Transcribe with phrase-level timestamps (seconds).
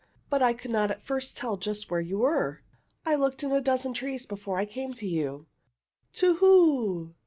[0.31, 2.63] "But I could not at first tell just where you were.
[3.05, 5.45] I looked in a dozen trees before I came to you."
[6.13, 7.13] "To who?